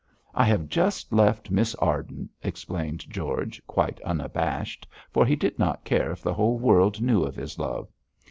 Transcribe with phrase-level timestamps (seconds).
[0.33, 6.11] 'I have just left Miss Arden,' explained George, quite unabashed, for he did not care
[6.11, 7.87] if the whole world knew of his love.